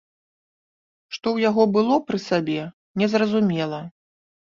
Што 1.17 1.19
ў 1.19 1.37
яго 1.49 1.63
было 1.75 2.01
пры 2.09 2.19
сабе, 2.29 2.59
незразумела. 3.03 3.87